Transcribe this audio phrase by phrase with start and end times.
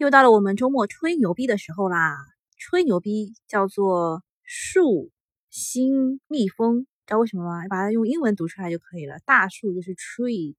[0.00, 2.16] 又到了我们周末吹牛逼的时候啦！
[2.56, 5.10] 吹牛逼叫做树
[5.50, 7.68] 星蜜蜂，知道为什么吗？
[7.68, 9.18] 把它用英文读出来就可以了。
[9.26, 10.54] 大树就是 tree，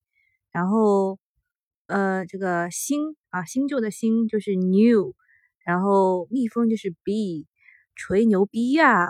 [0.52, 1.18] 然后
[1.88, 3.00] 呃，这个新
[3.32, 5.16] 啊，新旧的新就是 new，
[5.66, 7.48] 然后蜜蜂就是 bee，
[7.96, 9.08] 吹牛逼呀！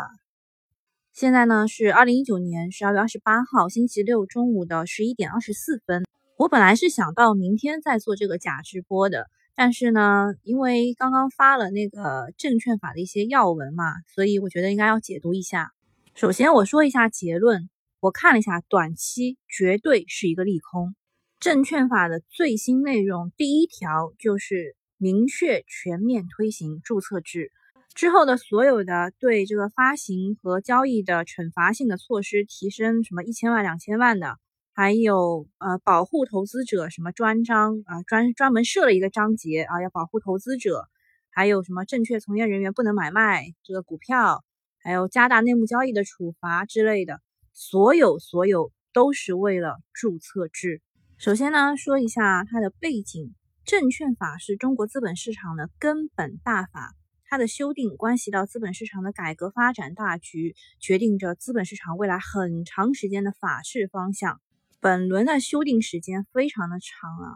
[1.12, 6.06] 现在呢是二零一九年十二月二十八号星期六中午的十一点二十四分。
[6.38, 15.72] 我本来是想到明天再做这个假直播的，但是呢，因为刚刚发了那个证券法的一些要闻嘛，所以我觉得应该要解读一下。
[16.16, 17.70] 首先我说一下结论，
[18.00, 20.96] 我看了一下，短期绝对是一个利空。
[21.40, 27.52] 证券法的最新内容第一条就是明确全面推行注册制，
[27.96, 34.38] 之后的所有的对这个发行和交易的惩罚性的措施提升，什么一千万、两千万的。
[34.82, 40.88] 还有呃，保护投资者什么专章啊，专专门设了一个章节啊，要保护投资者。
[41.30, 44.44] 还有什么证券从业人员不能买卖这个股票，
[44.80, 47.22] 还有加大内幕交易的处罚之类的，
[47.54, 50.82] 所有所有都是为了注册制。
[51.20, 64.42] 首先呢，说一下它的背景，证券法是中国资本市场的根本大法，它的修订关系到资本市场的改革发展大局，决定着资本市场未来很长时间的法治方向。
[64.84, 67.28] 本轮的修订时间非常的长啊，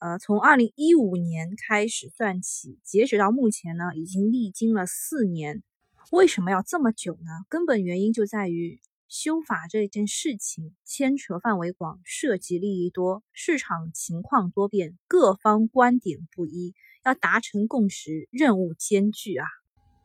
[0.00, 5.62] 呃，从二零一五年开始算起，截止到目前呢，已经历经了四年。
[6.10, 7.46] 为什么要这么久呢？
[7.48, 19.46] 根本原因就在于修法这件事情牵扯范围广，涉及利益多，市场情况多变，各方观点不一，要达成共识，任务艰巨啊。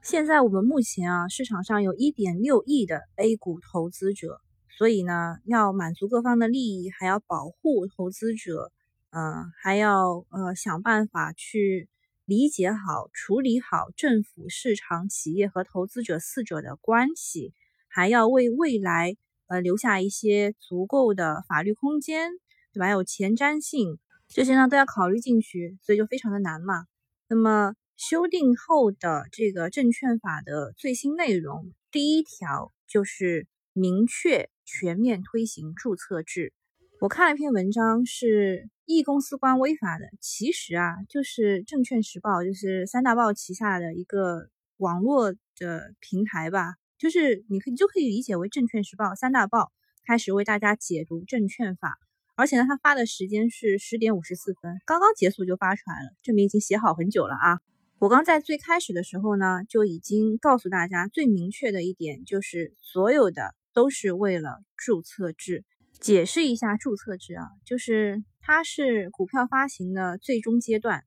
[0.04, 4.40] 现在我们目前啊，市场上有一点六亿的 A 股投资者。
[4.78, 8.72] 所以呢，要满足各方的利益，还要保护投资者，
[9.10, 11.90] 嗯，还要呃想办法去
[12.26, 17.56] 理解好、处理好政府、市场、企业和投资者四者的关系，
[17.88, 19.18] 还要为未来
[19.48, 22.30] 呃留下一些足够的法律空间，
[22.72, 22.92] 对吧？
[22.92, 26.86] 有前瞻性，这些呢都要考虑进去，所以就非常的难嘛。
[27.28, 34.52] 那么修订后的这个证券法的最新内容，第一条就是明确。
[34.68, 36.54] 全面推行注册制。
[37.00, 40.06] 我看了一篇文章，是 E 公司官微发的。
[40.20, 46.74] 其实啊，就是证券时报，就是三大报旗下的一个网络的平台吧。
[46.98, 49.72] 就是你可你就可以理解为证券时报三大报
[50.06, 51.98] 开始为大家解读证券法。
[52.36, 57.60] 而且呢，他发的时间是十点五十四分，刚刚结束就发出来了，证明已经写好很久了啊。
[58.00, 63.56] 我刚在最开始的时候呢，就已经告诉大家最明确的一点就是所有的。
[63.78, 65.64] 都是为了注册制。
[66.00, 71.04] 解释一下注册制啊，就是它是股票发行的最终阶段。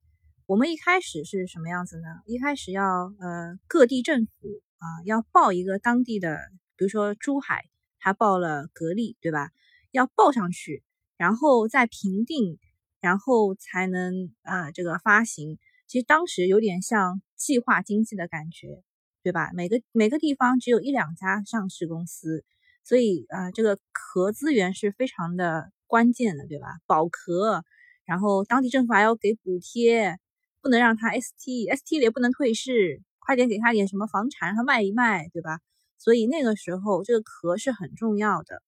[0.47, 2.07] 我们一开始是什么样子呢？
[2.27, 4.33] 一开始要呃各地政府
[4.79, 6.39] 啊要报一个当地的，
[6.77, 7.65] 比如说珠海，
[7.99, 9.51] 他报了格力，对吧？
[9.91, 10.85] 要报上去，
[11.17, 12.61] 然后再评定，
[13.01, 15.59] 然后才能呃这个发行。
[15.89, 18.85] 其实当时有点像计划经济的感觉，
[19.25, 19.51] 对吧？
[19.55, 22.45] 每个每个地方只有一两家上市公司。
[22.91, 26.67] 所以啊，这个壳资源是非常的关键的，对吧？
[26.89, 27.63] 保壳，
[28.05, 30.19] 然后当地政府还要给补贴，
[30.61, 35.61] 不能让它 ST，ST 也不能退市，快点给他点什么房产让他卖一卖，对吧？
[35.99, 38.61] 所以那个时候这个壳是很重要的。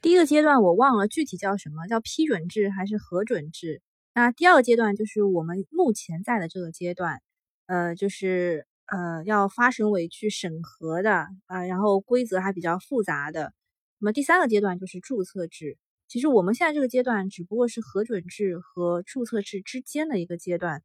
[0.00, 3.82] 第一个阶段我忘了具体叫什么，叫批准制还是核准制？
[4.14, 7.20] 那第二个阶段就是我们目前在的这个阶段，
[7.66, 8.66] 呃，就是。
[8.90, 13.52] 呃，要发审委去审核的啊，然后规则还比较复杂的。
[13.98, 15.76] 那么第三个阶段就是注册制。
[16.06, 20.82] 其实我们现在这个阶段只不过是核准制和注册制之间的一个阶段，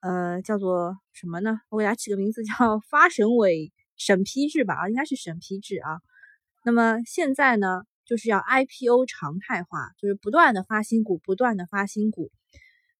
[0.00, 1.60] 呃，叫做什么呢？
[1.68, 6.00] 我给它起个名字叫发审委审批制吧，啊，应该是审批制啊。
[6.64, 12.30] 那么现在呢，就是要 IPO 常态化，就是不断的发新股，不断的发新股，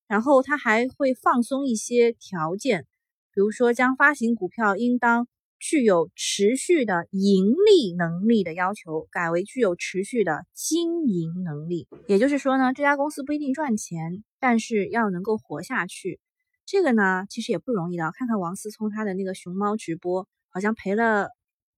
[0.08, 2.86] 然后它还会放松一些条件。
[3.34, 5.28] 比如说，将发行股票应当
[5.62, 11.86] 具有持续的盈利能力的要求改为具有持续的经营能力。
[12.08, 16.18] 也就是说呢，这家公司不一定赚钱，但是要能够活下去。
[16.66, 18.10] 这个呢，其实也不容易的。
[18.10, 21.28] 看看王思聪他的那个熊猫直播，好像赔了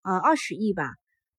[0.03, 0.95] 呃二十亿吧。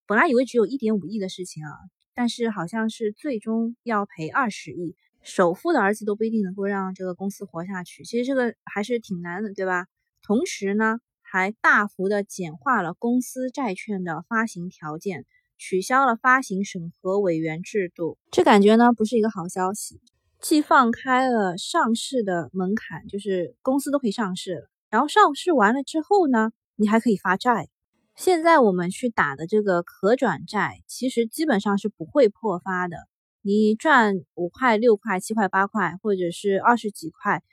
[0.05, 1.71] 本来以为只有一点五亿的事情啊，
[2.13, 4.95] 但是好像是最终要赔二十亿。
[5.23, 8.03] 首富的儿子都不一定能够让这个公司活下去。
[8.03, 9.87] 其实这个还是挺难的，对吧？
[10.21, 10.99] 同时呢，
[11.35, 15.25] 还大幅的简化了公司债券的发行条件，
[15.57, 18.17] 取消了发行审核委员制度。
[18.31, 19.99] 这感觉呢不是一个好消息。
[20.39, 24.69] 既放开了上市的门槛，就是公司都可以上市了。
[24.89, 27.67] 然后上市完了之后呢，你还可以发债。
[28.15, 32.95] 现在我们去打的这个可转债，其实基本上是不会破发的。
[33.41, 37.43] 你赚五块、六块、七块、八块，或者是二十几块，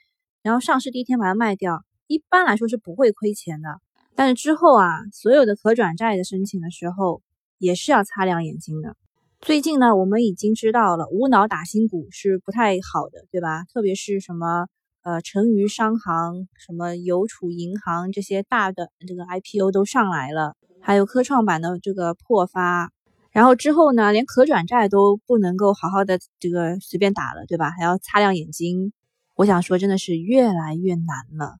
[0.41, 3.79] 然后上市第一天把它卖掉，一般来说是不会亏钱的。
[4.15, 7.21] 但是之后啊，所有的可转债的申请的时候，
[7.57, 8.95] 也是要擦亮眼睛的。
[9.41, 13.63] 最近呢，我们已经知道了无脑打新股是不太好的，对吧？
[13.73, 14.67] 特别是什么
[15.01, 22.91] 呃成渝商行、什么邮储银行这些大的这个 IPO 都上来了，还有科创板的这个破发，
[23.31, 27.71] 然后之后呢，连可转债都不能够好好的这个随便打了，对吧？
[27.71, 28.93] 还要擦亮眼睛。
[29.35, 31.57] 我想说，真的是越来越难了。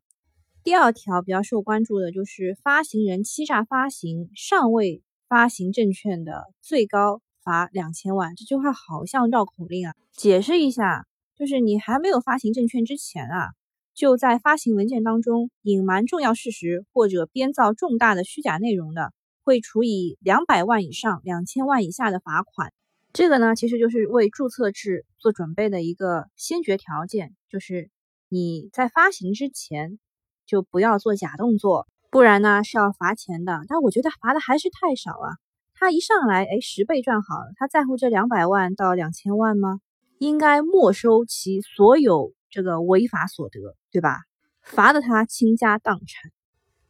[0.64, 7.22] 第二条比较受关注的就是发行人欺诈发行尚未发行证券的最高。
[7.46, 9.94] 罚两千万，这句话好像绕口令啊！
[10.14, 11.06] 解释一下，
[11.36, 13.50] 就是你还没有发行证券之前啊，
[13.94, 19.12] 就在发行文件当中隐瞒重要事实或者编造重大的虚假内容的，
[19.44, 22.72] 会处以两百万以上两千万以下的罚款。
[23.12, 27.90] 这个呢，其实就是为注册制做准备的一个先决条件，就是
[28.30, 30.00] 你在发行之前
[30.46, 33.62] 就不要做假动作，不然呢是要罚钱的。
[33.68, 35.38] 但我觉得罚的还是太少啊。
[35.76, 39.80] 他一上来，哎，十倍赚好了，他在乎这两百万到两千万吗？
[40.20, 43.60] 应该没收其所有这个违法所得，
[43.92, 44.20] 对吧？
[44.62, 46.32] 罚的他倾家荡产。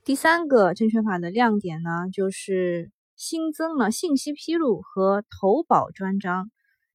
[0.03, 6.51] 第三个证券法的亮点呢，就是新增了信息披露和投保专章，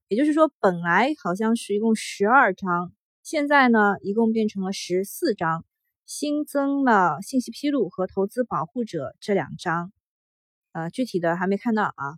[0.07, 5.65] 也就是说，本来好像是一共十二章，现在呢，一共变成了十四章，
[6.09, 9.93] 新增了信息披露和投资保护者这两章。
[10.71, 12.17] 呃，具体的还没看到啊。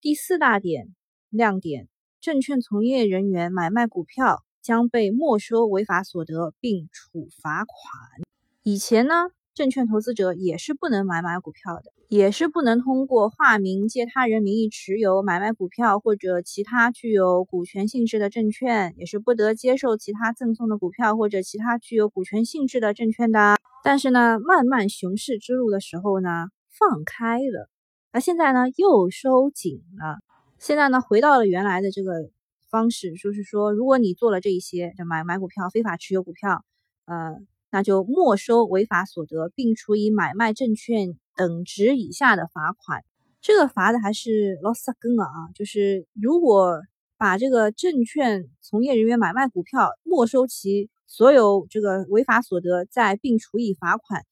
[0.00, 0.94] 第四大点
[1.30, 1.88] 亮点，
[2.20, 8.22] 证券从业人员买卖股票将被没收违法所得并处罚款。
[8.62, 9.14] 以前呢，
[9.54, 23.56] 证券投资者也是不能买卖股票的，也是不能通过化名借他人名义持有买卖股票或者其他具有股权性质的证券，也是不得接受其他赠送的股票或者其他具有股权性质的证券的。
[23.84, 27.70] 但是呢，漫漫熊市之路的时候呢，放开了。
[28.12, 30.18] 那现在呢，又收紧了。
[30.58, 32.30] 现在呢，回到了原来的这个
[32.70, 36.64] 方式，就是说，如果你做了这一些，就买买股票、非法持有股票，
[37.06, 37.36] 呃，
[37.74, 43.02] 那就没收违法所得，并处以买卖证券等值以下的罚款。
[43.40, 46.80] 这个罚的还是老萨根啊，就是如果
[47.18, 54.22] 把这个证券从业人员买卖股票，没收其所有这个违法所得，再并处以罚款。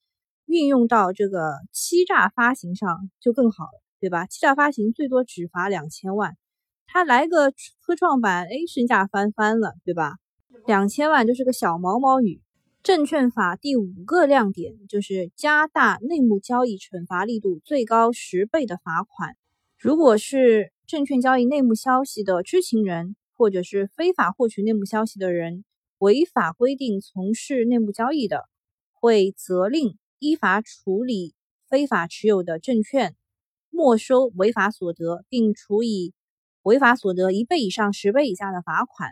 [0.47, 4.27] 运用到这个欺诈发行上就更好了，对吧？
[4.27, 6.37] 欺诈发行最多只罚两千万，
[6.87, 7.50] 他来个
[7.81, 10.15] 科创板，哎，身价翻番了，对吧？
[10.69, 12.41] 两千万就是个小毛毛雨。
[12.82, 19.37] 证券法第五个亮点就是加大内幕交易惩罚力度，最高十倍的罚款。
[19.79, 25.64] 如果是证券交易内幕消息的知情人，或者是非法获取内幕消息的人，
[25.99, 28.49] 违法规定从事内幕交易的，
[28.93, 29.96] 会责令。
[30.19, 31.34] 依法处理
[31.69, 33.14] 非法持有的证券，
[33.70, 36.14] 没收违法所得，并处以
[36.62, 39.11] 违法所得一倍以上十倍以下的罚款；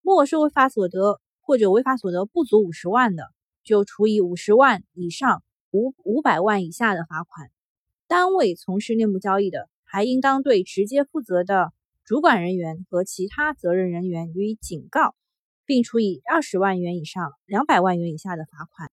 [0.00, 3.30] 没收违法所得或者违法所得不足五十万的，
[3.62, 7.50] 就处以五十万以上五五百万以下的罚款。
[8.08, 11.72] 单位从事内幕交易的，还应当对直接负责的
[12.04, 15.14] 主管人员和其他责任人员予以警告，
[15.66, 18.90] 并处以二十万元以上两百万元以下的罚款。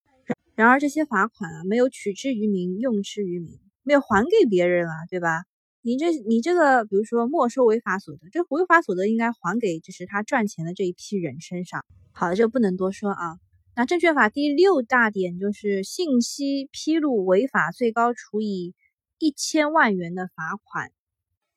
[0.56, 5.46] 然而这些罚款啊，没有取之于民，用之于民，没有还给别人啊，对吧？
[5.84, 11.84] 你这你这个，比如说没收违法所得，这违法所得应该还给就是他赚钱的这一批人身上。
[12.12, 13.40] 好的，这个不能多说啊。
[13.76, 18.76] 那证券法第六大点就是信息披露违法，最高处以
[19.18, 20.92] 一千万元的罚款。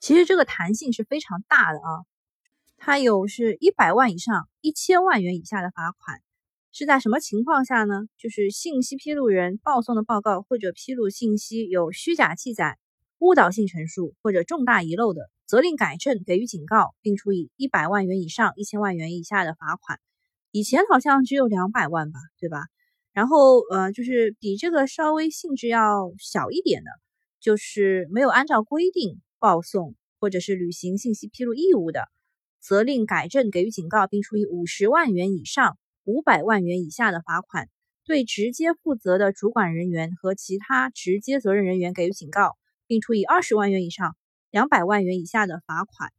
[0.01, 2.05] 其实这个弹性是非常大的啊，
[2.77, 6.21] 它有是一百万以上一千万元以下的罚款。
[6.73, 8.03] 是在什么情况下呢？
[8.17, 12.79] 就是信息披露人报送的报告或者披露信息有虚假记载、
[13.19, 19.99] 误导性陈述或者重大遗漏的，责令改正，给予警告，并处以一百万元以上一千万元以下的罚款。
[20.51, 22.67] 以前好像只有两百万吧，对吧？
[23.13, 26.91] 然后呃，就是比这个稍微性质要小一点的，
[27.41, 32.09] 就是没有按照规定报送或者是履行信息披露义务的，
[32.61, 35.79] 责令改正，给予警告，并处以五十万元以上。
[36.07, 37.71] 五百万元以下的罚款，
[38.05, 44.17] 对直接负责的主管人员和其他直接责任人员给予警告，并处以二十万元以上
[44.51, 46.13] 两百万元以下的罚款。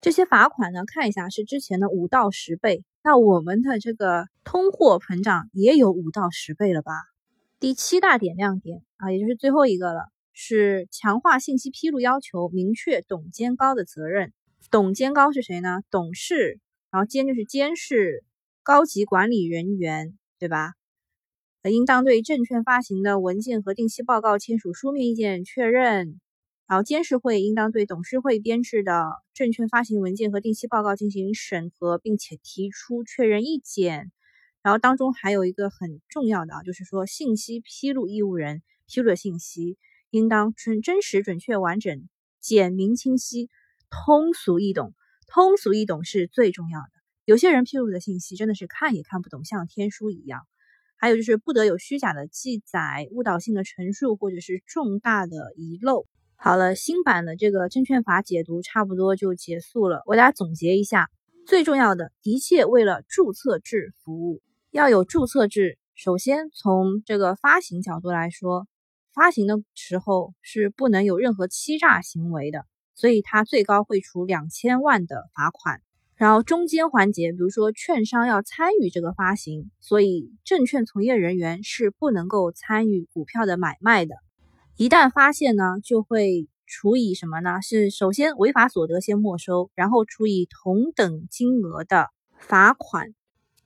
[0.00, 2.84] 这些罚款呢，看一下是之前的五到十倍。
[3.02, 6.92] 那我们的这个通货膨胀也有五到十倍了吧？
[7.58, 14.32] 第七大点亮点啊，也就是最后一个了，是强化信息披露要求，明确董监高的责任。
[14.70, 15.80] 董监高是谁呢？
[15.90, 18.24] 董事，然后监就是监事，
[18.62, 20.74] 高级管理人员，对吧？
[21.70, 26.20] 应当对证券发行的文件和定期报告签署书面意见确认。
[26.66, 34.10] 然后监事会应当对董事会编制的证券发行文件和定期报告进行审核，并且提出确认意见。
[34.62, 39.78] 然后当中还有一个很重要的啊，就是说信息披露义务人披露的信息
[40.10, 42.08] 应当真真实、准确、完整、
[42.40, 43.48] 简明、清晰、
[43.88, 44.92] 通俗易懂。
[45.28, 46.88] 通俗易懂是最重要的。
[47.24, 50.40] 有些人披露的信息真的是看也看不懂，像天书一样。
[50.98, 56.06] 还有就是不得有虚假的记载、误导性的陈述，或者是重大的遗漏。
[56.36, 60.02] 好了，新版的这个证券法解读差不多就结束了。
[60.06, 61.08] 我给大家总结一下，
[61.46, 65.78] 最重要的，一切为了注册制服务，要有注册制。
[65.94, 68.66] 首先从这个发行角度来说，
[69.14, 75.80] 发行的时候是不能有任何欺诈行为的，所以它最高会处两千万的罚款。
[76.16, 84.14] 然后中间环节，比如说券商要参与这个发行，所以证券从业人员是不能够参与股票的买卖的。
[84.76, 87.60] 一旦发现呢，就会处以什么呢？
[87.60, 92.08] 是首先违法所得先没收，然后处以同等金额的
[92.38, 93.14] 罚款。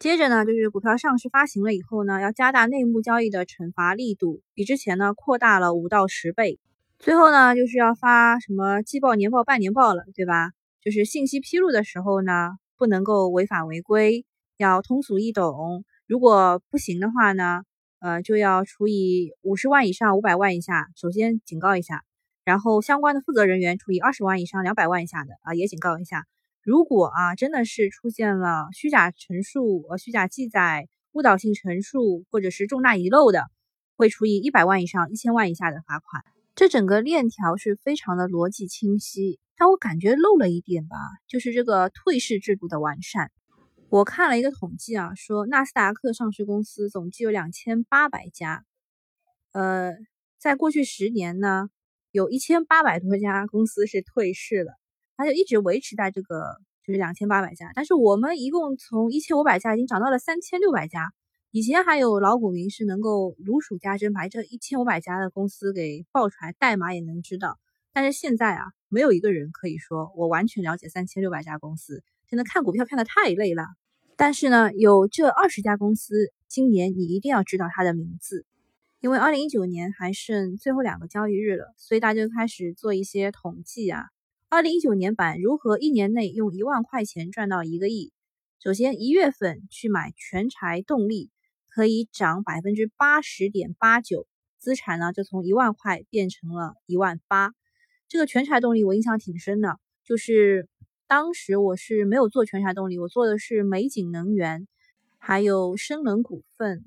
[0.01, 6.59] 接着呢，就是股票上市发行了以后呢，要加大内幕交易的惩罚力度，比之前呢扩大了五到十倍。
[6.99, 10.51] 最后呢，就是要发什么季报、年报、半年报了，对吧？
[10.83, 14.25] 就是信息披露的时候呢，不能够违法违规，
[14.57, 15.85] 要通俗易懂。
[16.07, 17.63] 如果不行的话呢？
[18.03, 22.03] 呃，就要处以五十万以上五百万以下，首先警告一下，
[22.47, 26.25] 然后相关的负责人员处以二十万以上两百万以下的啊，也警告一下。
[26.63, 33.51] 如果啊真的是出现了虚假陈述、呃虚假记载、误导性陈述或者是重大遗漏的，
[33.99, 36.25] 会处以一百万以上一千万以下的罚款。
[36.55, 40.97] 这整个链条是非常的逻辑清晰，但我感觉漏了一点吧，
[41.29, 43.31] 就是这个退市制度的完善。
[43.91, 48.65] 我看了一个统计啊，说纳斯达克上市公司总计有两千八百家，
[49.53, 49.93] 呃，
[50.39, 51.69] 在过去十年呢，
[52.11, 54.73] 有一千八百多家公司是退市了，
[55.19, 57.71] 它就一直维持在这个就是两千八百家。
[57.75, 61.13] 但是我们一共从一千五百家已经涨到了三千六百家，
[61.51, 67.59] 以前还有老股民是能够如数家珍把这一千五百家的公司给报出来，代码也能知道。
[67.93, 72.03] 但是现在啊，没有一个人可以说我完全了解三千六百家公司。
[72.29, 73.65] 现在看股票看得太累了，
[74.17, 78.47] 但是呢，有这二十家公司，今年你一定要知道它的名字，
[79.01, 84.05] 因为二零一九年还剩最后两个交易日了，所以大家就开始做一些统计啊。
[84.49, 88.13] 二零一九年版如何一年内用一万块钱赚到一个亿？
[88.63, 91.31] 首先一月份去买全柴动力，
[91.69, 94.29] 可以涨百分之八十点八九，
[94.59, 97.53] 资产呢就从一万块变成了一万八。
[98.11, 100.69] 这个全柴动力我印象挺深的，就是。
[101.07, 104.69] 当时我是没有做全柴动力，我做的是美景能源，
[105.19, 106.85] 还有深能股份。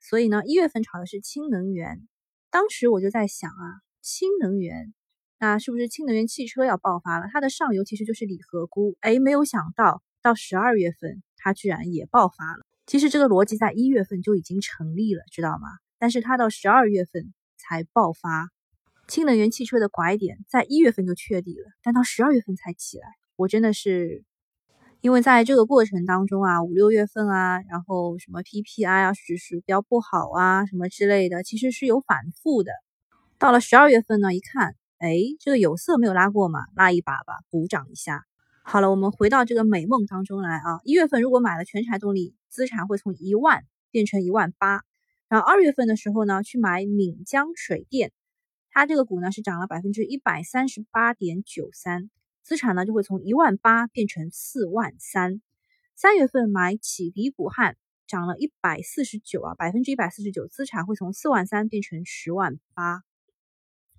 [0.00, 2.08] 所以呢，一月份炒的是氢能源。
[2.50, 4.92] 当时我就在想啊，氢能源，
[5.38, 7.26] 那是不是氢能源汽车要爆发了？
[7.32, 8.96] 它的上游其实就是锂合钴。
[8.98, 12.66] 哎，没有想到到十二月份，它居然也爆发了。
[12.86, 15.68] 其实这个逻辑在一月份就已经成立了，知道吗？
[15.96, 18.50] 但是它到十二月份才爆发。
[19.10, 23.08] 氢能源汽车的拐点在一月份就确立了，但到十二月份才起来。
[23.34, 24.22] 我真的是，
[25.00, 32.70] 因为在这个过程当中啊，五六月份啊，然后什么 PPI 啊，指数比较不好啊，什么之类的，其实是有反复的。
[33.36, 38.24] 到了十二月份呢，一看，哎，这个有色没有拉过嘛，拉一把吧，补涨一下。
[38.62, 40.78] 好了，我们回到这个美梦当中来啊。
[40.84, 44.82] 一月份如果买了全柴动力，资产会从一万变成一万八。
[45.28, 48.12] 然后二月份的时候呢，去买闽江水电，
[48.70, 52.10] 它这个股呢是涨了百分之一百三十八点九三。
[52.42, 55.40] 资产呢就会从一万八变成四万三。
[55.94, 63.02] 三月份买启迪股汉涨了一百四十九啊，百分之一百四十九，资产会从四万三变成十万八。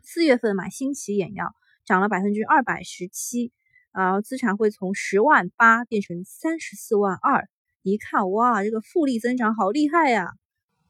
[0.03, 1.53] 四月份买新奇眼药
[1.85, 3.51] 涨了百分之二百十七
[3.91, 7.47] 啊，资产会从十万八变成三十四万二。
[7.83, 10.33] 一看哇，这个复利增长好厉害呀！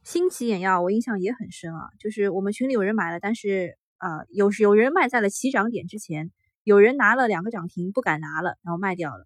[0.03, 6.31] 新奇眼药我印象也很深啊，就是我们群里有人买了，但是啊，有有人卖在了起涨点之前。
[6.63, 9.25] 有人拿了两个涨停不敢拿了，然后卖掉了，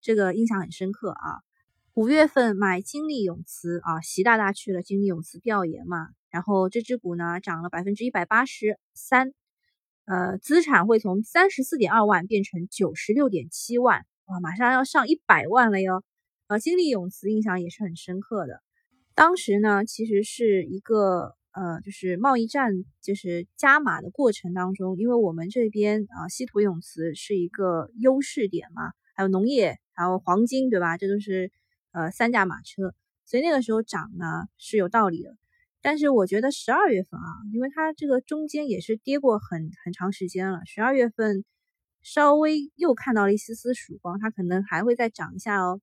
[0.00, 1.44] 这个印象很深刻啊。
[1.92, 9.34] 五月份买金利永磁啊，习大大去了金利永磁调研嘛，然后这只股呢涨了百分之一百八十三，
[10.06, 16.02] 呃，资产会从三十四点二万变成九十六点七万，哇，马上要上一百万了哟。
[16.46, 18.62] 呃，金利永磁印象也是很深刻的。
[19.14, 30.96] 当时呢，其实是一个呃，就是贸易战就是加码的过程当中，因为我们这边啊，稀土永磁是一个优势点嘛，还有农业，还有黄金，对吧？
[30.96, 31.50] 这都是
[31.92, 32.94] 呃三驾马车，
[33.26, 35.36] 所以那个时候涨呢是有道理的。
[35.82, 41.44] 但是我觉得十二月份啊，因为它这个中间也是跌过很很长时间了，十二月份
[42.00, 45.80] 稍微又看到了一丝丝曙光，它可能还会再涨一下哦。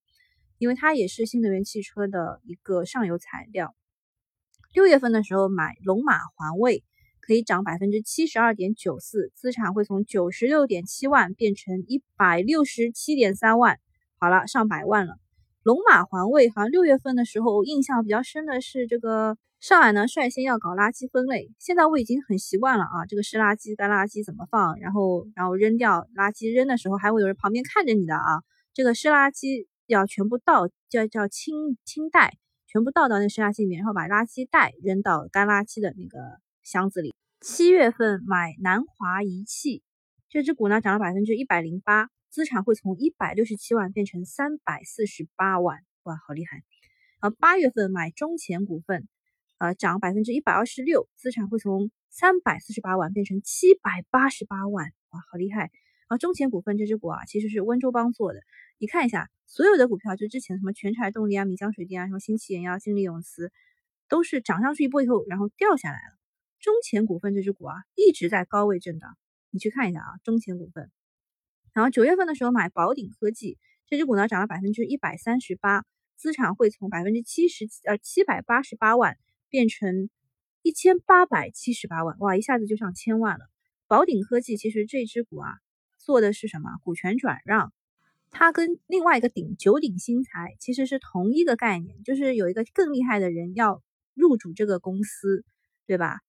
[0.58, 3.74] 因为它也是新能源汽车的一个上游材料。
[4.74, 6.84] 六月份的时候买龙马环卫
[7.20, 13.78] 可以涨百分之七十二点九四，资产会从九十六点七万变成一百六十七点三万，
[14.18, 15.14] 好了，上百万了。
[15.62, 28.42] 龙马环卫好像六月份的时候印象比较深的是这个上海呢率先要搞垃圾分类，现在我已经很习惯了啊，这个湿垃圾、干垃圾怎么放，然后然后扔掉垃圾扔的时候还会有人旁边看着你的啊，
[28.74, 29.66] 这个湿垃圾。
[29.88, 37.14] 要全部倒，叫叫清清袋，全部倒到那湿垃圾里面，然后把垃圾袋扔到干垃圾的那个箱子里。
[37.40, 39.82] 七月份买南华仪器，
[40.28, 46.62] 这只股呢涨了百分之一百零八，资产会从一百六十七万变成三百四十八万，哇，好厉害！
[47.20, 49.08] 呃，八月份买中钱股份，
[49.56, 55.70] 呃，涨百分之一百二十六，资产会从三百四十八万变成七百八十八万，哇，好厉害！
[56.08, 58.40] 啊，中潜股份这只股啊，其实是温州帮做的。
[58.78, 63.52] 你看一下，所有的股票，就之前什么全柴动力啊、闽江水电啊、什么新气盐啊、金利永磁，
[64.08, 66.18] 都是涨上去一波以后，然后掉下来了。
[66.60, 69.16] 中潜股份这只股啊，一直在高位震荡。
[69.50, 70.90] 你去看一下啊，中潜股份。
[71.72, 75.84] 然后九月份的时候买宝鼎科技这只股呢，涨了百分之一百三十八，
[76.16, 79.16] 资产会从百分之七十呃七百八十八万
[79.50, 80.08] 变成
[80.62, 83.44] 一千八百七十八万，哇，一下子就上千万了。
[83.86, 85.54] 宝鼎科技其实这只股啊，
[86.08, 86.70] 做的是什么？
[86.82, 87.70] 股权转让。
[88.30, 93.82] 它跟另外一个鼎九鼎新材其实是同一个概念，就是有一个更厉害的人要
[94.14, 95.44] 入主这个公司，
[95.86, 96.20] 对吧？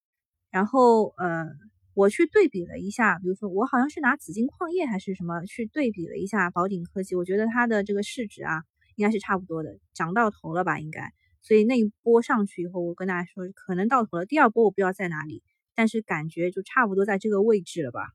[0.51, 1.48] 然后呃，
[1.93, 8.63] 我去对比了一下，比如说我好像是拿紫金矿业还是什么去对比了一下宝鼎科技，我觉得它的这个市值啊
[8.98, 11.13] 应该是差不多的，涨到头了吧应该。
[11.42, 14.25] 所以那一波上去以后，我跟大家说可能到头了。
[14.25, 15.42] 第二波我不知道在哪里，
[15.74, 18.09] 但是感觉就差不多在这个位置了吧。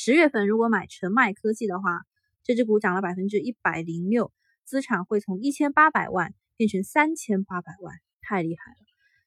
[0.00, 2.02] 十月份如果买成迈科技的话。
[2.44, 4.32] 这只股涨了百分之一百零六，
[4.64, 8.78] 资产会从一千八百万变成三千八百万，太厉害了。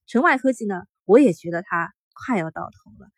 [0.08, 3.10] 城外科技呢，我也觉得它快要到头了。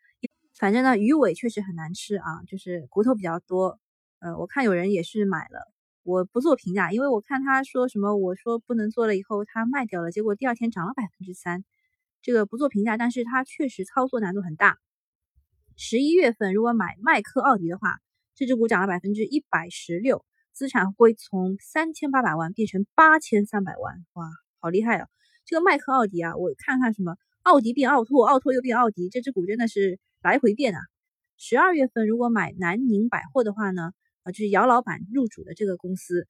[0.58, 3.78] 反正呢，鱼尾确实很难吃啊，就是骨头比较多。
[4.18, 11.64] 呃，我看有人也是买了，我不做评价，因为我看他说什么，我说不能做了以后他卖掉了，结果第二天涨了百分之三，
[12.20, 14.76] 这个不做评价，但是它确实操作难度很大。
[15.76, 17.98] 十一月份如果买迈克奥迪的话。
[18.36, 24.26] 这只股涨了百分之一百十六，资产会从三千八百万变成八千三百万，哇，
[24.58, 25.06] 好厉害啊！
[25.44, 30.80] 这个迈克奥迪啊，我看看什么奥迪变奥拓，奥拓又变奥迪，这只股真的是来回变啊！
[31.36, 33.92] 十二月份如果买南宁百货的话呢，
[34.24, 36.26] 啊，就是姚老板入主的这个公司，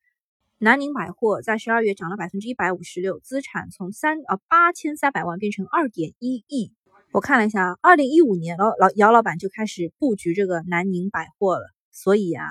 [0.59, 6.71] 南宁百货在十二月涨了百分之一百五十六，资产从三啊八千三百万变成二点一亿。
[7.15, 11.63] 我看了一下，二零一五年老老姚老板就开始布局这个南宁百货了。
[11.93, 12.45] 所以啊，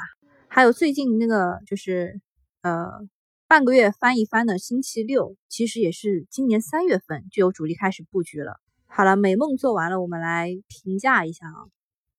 [0.49, 2.19] 还有最近那个就是
[2.63, 2.89] 呃
[3.47, 8.59] 半个月翻一番的星期六，其实也是今年三月份就有主力开始布局了。
[8.87, 11.69] 好了，美梦做完了，我们来评价一下啊。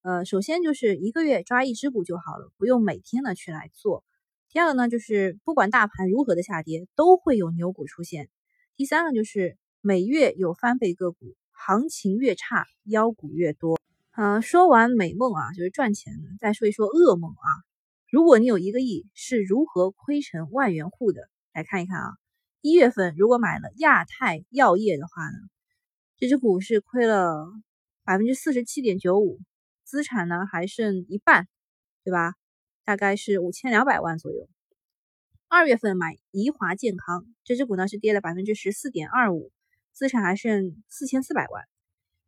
[0.04, 4.04] 呃，首先就是一个月抓一只股就好了，不用每天的去来做。
[4.52, 8.30] 第二个呢，就是不管大盘如何的下跌，都会有牛股出现。
[8.76, 13.80] 第三个就是每月有翻倍个股，行情越差，妖股越多。
[14.18, 16.30] 嗯，说完美梦啊，就是赚钱的。
[16.40, 17.48] 再说一说噩梦啊，
[18.10, 21.30] 如果你有一个亿，是如何亏成万元户的？
[21.54, 22.12] 来看一看啊，
[22.62, 25.38] 一月份如果买了亚太药业的话呢，
[26.18, 27.46] 这只股是亏了
[28.04, 29.40] 百分之四十七点九五，
[29.84, 31.48] 资产呢还剩一半，
[32.04, 32.36] 对吧？
[32.84, 34.48] 大概是五千两百万左右。
[35.48, 39.52] 二月份买宜华健康，这只股呢是跌了百分之十四点二五，
[39.96, 41.64] 资产还剩四千四百万。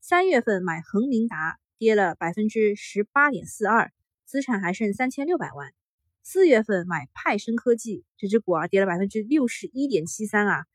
[0.02, 1.60] 三月份买恒明达。
[1.80, 3.92] 跌了百分之十八点四二，
[4.26, 5.76] 资产还剩三千六百万。
[6.24, 10.66] 四月份买派生科技这只股啊，跌了百分之六十一点七三啊，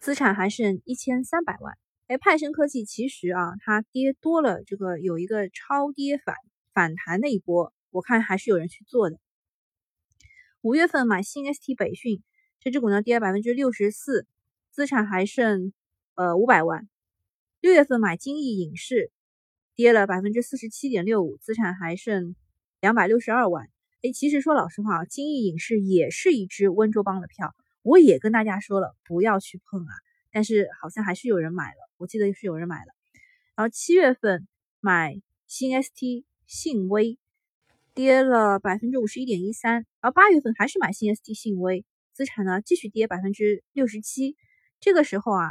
[0.00, 1.78] 资产还剩一千三百万。
[2.08, 6.34] 哎，派生科技其实啊，它跌多了，这个有一个超跌反
[6.74, 9.20] 反弹那一波，我看还是有人去做的。
[10.60, 12.20] 五月份买新 ST 北讯
[12.58, 14.26] 这只股呢，跌了百分之六十四，
[14.72, 15.72] 资产还剩
[16.14, 16.88] 呃五百万。
[17.60, 19.10] 六月份买金逸影视。
[19.74, 22.36] 跌了百分之四十七点六五，资产还剩
[22.82, 23.70] 两百六十二万。
[24.02, 27.54] 哎，其实说老实话，金逸影视也是一只温州帮的票。
[27.80, 29.94] 我也跟大家说了不要去碰啊，
[30.30, 32.92] 但是好像还是有人买了，我记得是有人买了。
[33.56, 34.46] 然后七月份
[34.78, 37.18] 买新 ST 信威，
[37.94, 44.36] 跌了百分之五十一点一三，然后八月份还是买新 ST 信威，资产呢继续跌百分之六十七，
[44.80, 45.48] 这个时候啊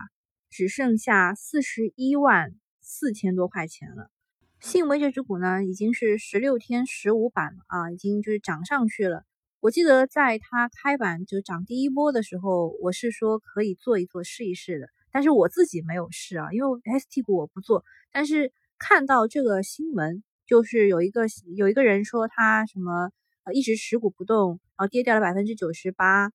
[0.51, 4.11] 只剩下四十一万四千多块钱了。
[4.59, 9.23] 信威这只股呢已经是十六天十五板了啊，已经就是涨上去了。
[9.59, 17.83] 我记得在它开板就涨第一波的时候，我是说可以做一做试一试的，但是我自己没有试啊，因为 ST 股我不做。
[18.11, 23.11] 但是看到这个新闻，就是有一个有一个人说他什么
[23.43, 26.31] 呃一直持股不动，然后跌掉了百分之九十八，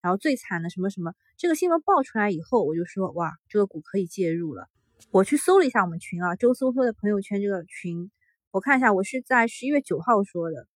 [0.00, 4.68] 然后最惨的什么什么，这个新闻爆出来以后，我就说哇，这个股可以介入了。
[5.10, 8.10] 我去搜了一下我们群啊，周搜搜的朋友圈这个群，
[8.50, 10.66] 我看一下，我是在十一月九号说的，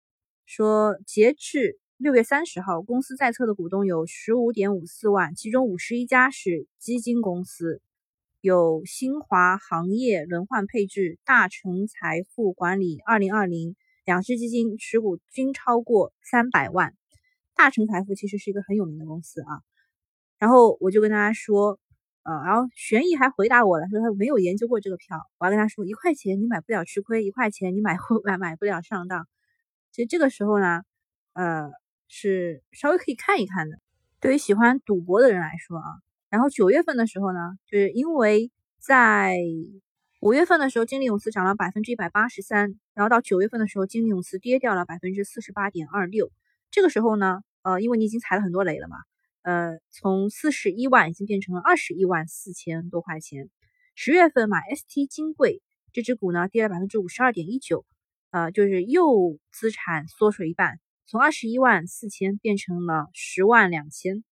[0.46, 1.78] 说截至。
[1.96, 7.80] 六月三十号，公司在册的股东有十五点五四万，其中五十一家是基金公司，
[8.40, 16.94] 有新华行业轮换配置、大成财富管理二零二零两只基金持股均超过三百万。
[17.54, 19.62] 大成财富其实是一个很有名的公司啊。
[20.38, 21.78] 然后我就跟大家说，
[22.22, 25.18] 呃，然后玄毅还回答我了，说他没有研究过这个票。
[25.38, 29.26] 我要跟他说，一块钱你买不了吃亏，一块钱你买买买不了上当。
[29.92, 30.82] 其实这个时候呢，
[31.34, 31.70] 呃。
[32.06, 33.78] 是稍微可以看一看的，
[34.20, 35.84] 对于喜欢赌博的人来说啊。
[36.28, 39.38] 然后九月份的时候呢，就是因为在
[40.20, 46.30] 五月份的时候，金利永磁涨了百分之一百八十三，然后到九月份的时候，金利永磁跌掉了百分之四十八点二六。
[46.74, 48.96] 这个时候呢，呃，因为你已经踩了很多雷了嘛，
[49.42, 53.48] 呃，从四十一万已经变成了二十一万四千多块钱。
[53.94, 57.86] 十月份买 ST 金贵这只股呢，跌了百分之五十二点一九，
[58.32, 60.80] 呃，就是又资产缩水一半。
[61.06, 64.24] 从二十一万四千变成了十万两千。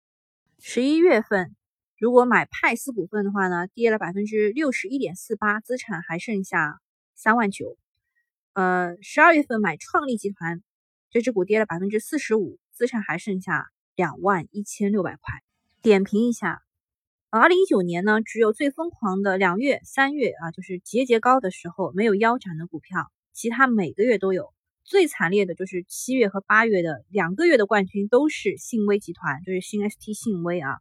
[0.59, 1.55] 十一月份，
[1.97, 6.81] 如果买派斯股份的话呢，跌了百分之六十一点四八，资产还剩下
[7.15, 7.79] 三万九。
[8.55, 10.61] 呃，十二月份买创立集团，
[11.13, 15.43] 这只股跌了百分之四十五，资产还剩下两万一千六百块。
[15.83, 16.63] 点评一下，
[17.29, 24.55] 二零一九年呢，只有最疯狂的两月、三月啊，就是节节高的时候没有腰斩的股票，其他每个月都有。
[24.85, 30.79] 最惨烈的就是七月和八月的两个月的冠军都是信威集团，就是新 ST 信威啊。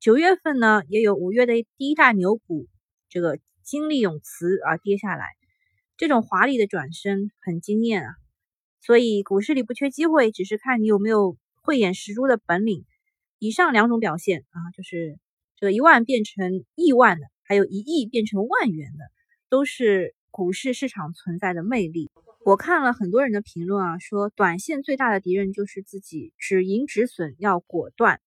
[0.00, 2.66] 九月份呢也有五月的第一大牛股，
[3.10, 5.26] 这个金利永磁啊跌下来，
[5.98, 8.14] 这种华丽的转身很惊艳啊。
[8.80, 12.84] 所以股市里不缺机会，只是看你有没有慧眼识珠的本领。
[13.38, 15.18] 以上两种表现啊，就是
[15.56, 19.04] 这个一万变成亿万的，还有一亿变成万元的，
[19.50, 22.10] 都是股市市场存在的魅力。
[22.44, 28.20] 我看了很多人的评论啊，说短线最大的敌人就是自己，止盈止损要果断。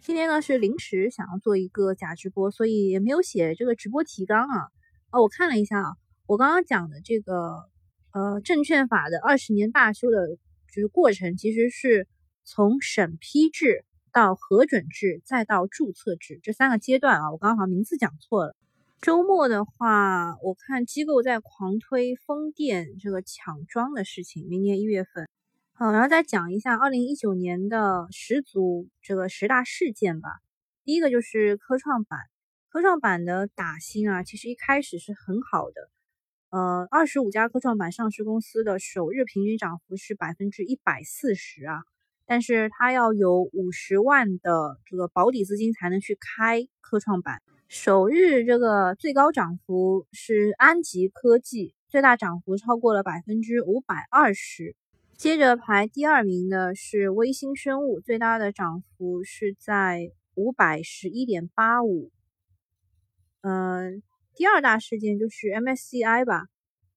[0.00, 4.68] 今天呢是临时想要做一个假直播，所以也没有写这个直播提纲啊。
[5.10, 5.96] 啊，我看了一下啊，
[6.26, 7.68] 我刚刚讲的这个
[8.12, 10.28] 呃证券法的二十年大修的
[10.72, 12.06] 就是过程，其实是
[12.44, 17.30] 从审批制到核准制再到注册制这三个阶段啊。
[17.32, 18.56] 我刚刚好像名字讲错了。
[19.00, 24.48] 周末的话，我看机构在狂推风电这个抢装的事情。
[24.48, 25.28] 明年一月份，
[25.72, 30.40] 好，然后再讲一下二零一九年的十组这个十大事件吧。
[30.82, 32.18] 第一个就是科创板，
[32.70, 35.90] 科创板的打新啊，其实一开始是很好的。
[36.50, 41.82] 呃，二十五家科创板上市公司的首日平均涨幅是百分之一百四十啊，
[42.24, 47.42] 但是它要有五十万的这个保底资金才能去开科创板。
[47.68, 54.74] 首日这个最高涨幅是安吉科技，最大涨幅超过了百分之五百二十。
[55.18, 62.10] 接着排第二名的是微星生物，最大的涨幅是在五百十一点八五。
[63.42, 64.02] 嗯，
[64.38, 66.46] 第二大事件就是 MSCI 吧，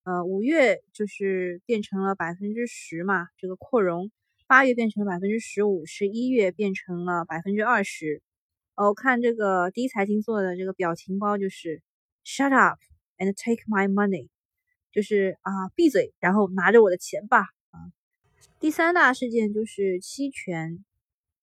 [0.04, 4.12] 呃，五月就是变成了百分之十嘛，这个扩容，
[4.45, 8.21] 八月变成了百分之十五，十一月变成了百分之二十。
[8.75, 11.82] 我看这个第一财经做的这个表情包就是
[12.23, 12.77] “shut up
[13.17, 14.27] and take my money”，
[14.91, 17.39] 就是啊闭嘴，然后拿着我的钱吧
[17.71, 17.89] 啊。
[18.60, 20.86] 第三大事件就是期权，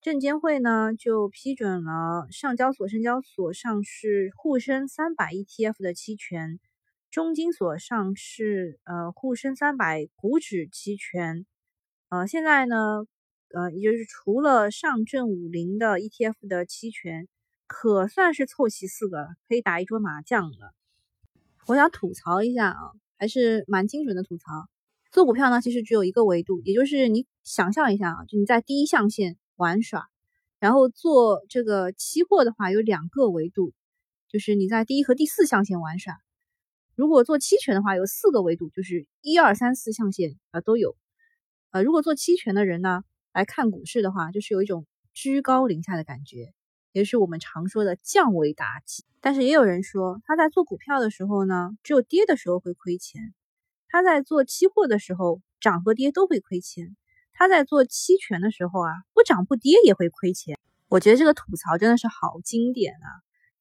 [0.09, 6.59] 证监会呢就批准了上交所、深交所上市沪深三百 ETF 的期权，
[7.11, 11.45] 中金所上市呃沪深三百股指期权，
[12.09, 12.77] 呃现在呢。
[13.51, 17.27] 呃，也就是除了上证五零的 ETF 的期权，
[17.67, 20.75] 可算是凑齐四个了，可以打一桌麻将了。
[21.67, 24.69] 我想吐槽一下啊，还是蛮精准的吐槽。
[25.11, 30.09] 做股票呢，其实只有一个维度，也就是你想象一下啊，就你在第一象限玩耍，
[30.61, 33.75] 然后做这个期货的话，有两个维度，
[34.29, 36.15] 就是你在第一和第四象限玩耍；
[36.95, 40.97] 如果做期权的话，有四个维度，就是一二三四象限啊都有。
[41.71, 46.55] 呃，如果做期权的人呢，来看股市的话，就是有一种居高临下的感觉，
[46.93, 49.05] 也是我们常说的降维打击。
[49.21, 53.21] 但是也有人说，他在做股票的时候呢，只有跌的时候会亏钱；
[53.89, 56.97] 他在做期货的时候，涨和跌都会亏钱。
[57.39, 60.59] 他在做期权的时候啊，不涨不跌也会亏钱。
[60.89, 63.07] 我觉得这个吐槽真的是好经典啊！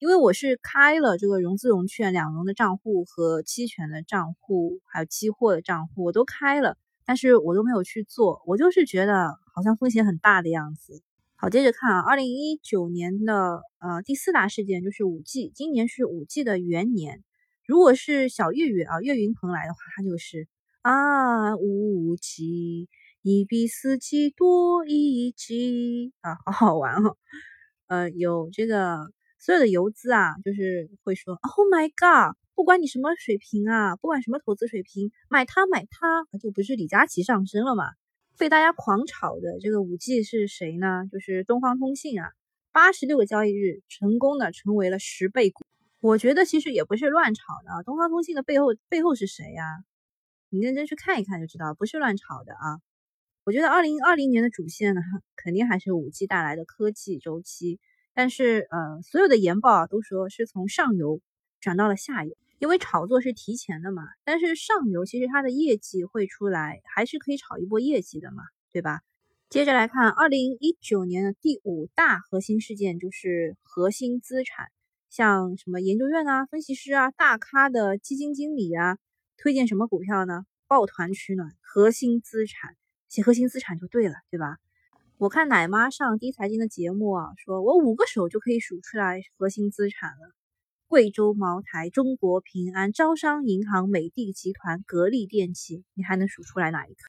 [0.00, 8.42] 因为我是开了这个融资融券两融的账户和期权的账户，还有期货的账户，我都开了，但是我都没有去做。
[8.48, 11.00] 我就是觉得好像风险很大的样子。
[11.36, 17.22] 好，接着看啊，二零一九年的呃第四大事件就是五 G，今年是五 G 的元年。
[17.64, 20.48] 如果是小岳岳啊，岳云鹏来的话，他就是
[20.82, 22.88] 啊五 G。
[23.22, 27.16] 一比四 G 多一 G 啊，好好玩哦。
[27.88, 37.84] 呃，有这个所有的游资啊，就是会说，Oh my god，不管你什么水平啊，不管什么投资水平，买它买它，就不是李佳琦上身了嘛？
[38.38, 41.06] 被大家狂炒的这个五 G 是谁呢？
[41.10, 42.30] 就是东方通信啊，
[42.70, 45.64] 八十六个交易日成功的成为了十倍股。
[46.00, 49.64] 我觉得其实也不是乱炒的啊，东方通信的背后背后是谁呀？
[50.50, 52.78] 你认真去看一看就知道，不是乱炒的啊。
[53.48, 55.00] 我觉得二零二零年的主线呢，
[55.34, 57.80] 肯定还是五 G 带来的科技周期。
[58.12, 61.22] 但是，呃，所有的研报啊都说是从上游
[61.58, 64.02] 转到了下游，因为炒作是提前的嘛。
[64.22, 69.00] 但是上游其实它的业绩会出来，还是可以炒一波业绩的嘛，对吧？
[69.48, 74.66] 接着来看二零一九年的第五大核心事件，就是核心资产，
[75.08, 78.98] 像什么研究院啊、分析师啊、大咖的基金经理啊，
[79.38, 80.44] 推荐什么股票呢？
[80.66, 82.76] 抱团取暖，核心资产。
[83.08, 84.58] 写核心资产就对了，对吧？
[85.16, 90.34] 我看奶妈上第一财经的节目啊，说我五个手就可以数出来核心资产了：
[90.88, 97.00] 贵州茅台、中国平安、招商银行、美的集团、格力电器，你还能数出来哪一个？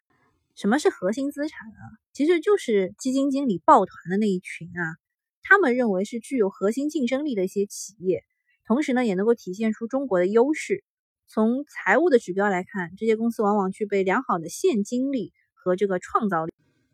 [0.55, 1.83] 什么是核心资产啊？
[2.13, 4.95] 其实就是基金经理抱团的那一群啊，
[5.43, 8.23] 他们认为是具有核心竞争力的一些企业，
[8.65, 10.83] 同时呢，也能够体现出中国的优势。
[11.27, 15.33] 从财务的指标来看，这些公司往往具备良好的现金力。
[15.69, 16.53] 和这个创造力，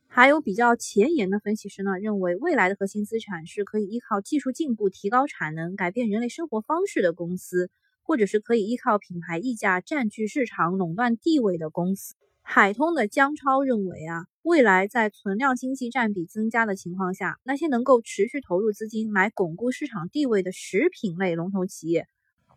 [0.09, 7.69] 还有比较前沿的分析师呢，认为未来的核心资产是可以依靠技术进步提高产能、改变人类生活方式的公司，
[8.03, 12.15] 或者是可以依靠品牌溢价占据市场垄断地位的公司。
[12.41, 22.07] 海通的姜超认为啊，未来在存量经济占比增加的情况下，那些能够持续投入资金来巩固市场地位的食品类龙头企业。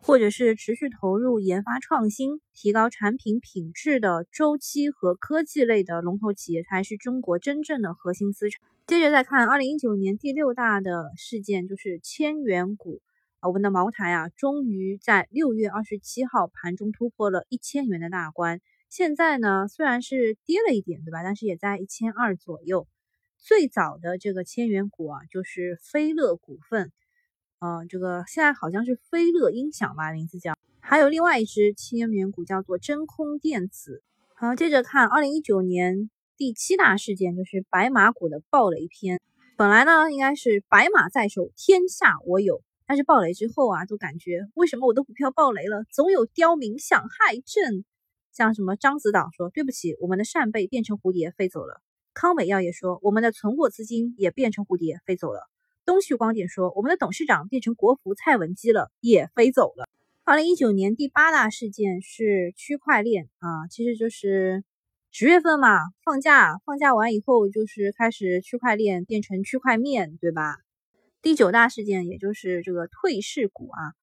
[0.01, 8.61] 或者是持续投入研发创新、提高产品品质的周期和科技类的龙头企业，才是中国真正的核心资产。
[8.87, 13.01] 接着再看二零一九年第六大的事件，就是千元股
[13.39, 18.61] 啊，我们的茅台啊，终于在六月二十七号盘中突破了一千元的大关。
[18.89, 21.21] 现在呢，虽然是跌了一点，对吧？
[21.21, 22.87] 但是也在一千二左右。
[23.37, 26.91] 最早的这个千元股啊，就是飞乐股份。
[27.59, 30.55] 呃，这个现在好像是飞乐音响吧，名字叫。
[30.79, 34.01] 还有另外一只千元股叫做真空电子。
[34.33, 39.19] 好，接着看二零一九年第七大事件，就是白马股的暴雷篇。
[39.57, 42.61] 本来呢，应该是白马在手，天下我有。
[42.87, 45.83] 但是暴雷之后啊，都感觉为什么我的股票暴雷了？
[45.91, 47.83] 总有刁民想害朕。
[48.31, 51.81] 像什么獐子岛说，对不起，我们的扇贝变成蝴蝶飞走了。
[52.13, 55.49] 康美药业说，我们的存货资金也变成蝴蝶飞走了。
[55.89, 59.89] 东旭光点说：“我们的董事长变成国服蔡文姬了，也飞走了。”
[60.23, 64.63] 二零一九年第八大事件是区块链啊，其实就是
[65.09, 70.57] 十月份嘛，放假放假完以后就是开始区块链变成区块面对吧？
[71.23, 73.97] 第九大事件也就是这个退市股啊。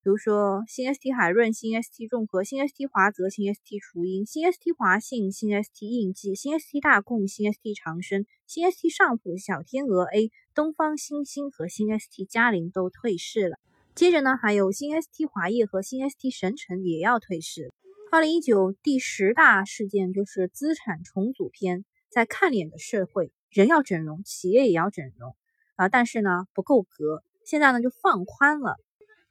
[0.00, 7.52] 比如说新 ST 海润、新 ST 众和、新 ST 华泽、新 ST 雏鹰、新 ST 华信、新 ST 印记、新 ST 大贡、新
[7.52, 13.58] ST 长生、新 ST 上普、小天鹅 A、东方新星和新 ST 嘉陵都退市了。
[13.94, 17.72] 接着呢，还有新 ST 华业和新 ST 神城也要退市。
[18.12, 25.34] 二零一九第十大事件就是资产重组篇，在看脸的社会，人要整容，企业也要整容
[25.74, 28.76] 啊，但是呢不够格，现在呢就放宽了。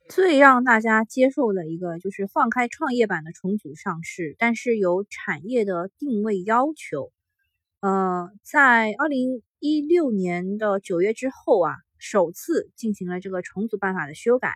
[0.09, 7.11] 最让大家接受的一个就是放开创业板的重组上市，但是有产业的定位要求。
[7.81, 14.55] 呃，在二零一六年的九月之后啊，首次进行了这个重组办法的修改，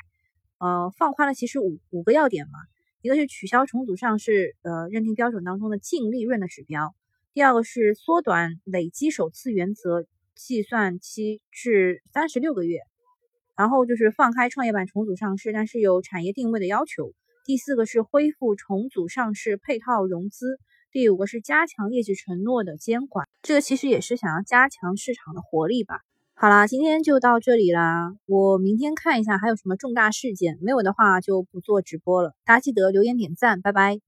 [0.57, 2.57] 呃，放宽了其实五五个要点嘛，
[3.01, 6.95] 一个是取消重组上市呃认定标准当中的净利润的指标，
[7.33, 12.79] 第二个是缩短累积首次原则计算期至三十六个月。
[13.61, 17.13] 然后就是放开创业板重组上市，但是有产业定位的要求。
[17.45, 20.57] 第四个是恢复重组上市配套融资。
[20.91, 25.99] 第五个是加强业绩承诺的监管，这个其实也是想要加强市场的活力吧。
[26.33, 32.33] 好啦，今天就到这里啦，我明天看一下还有什么重大事件，没有的话就不做直播了。
[32.43, 34.01] 大家记得留言点赞，拜拜。